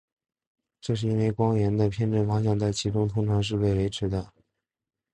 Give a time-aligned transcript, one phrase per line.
[0.81, 4.33] 这是因为光源的偏振方向在其中通常是被维持的。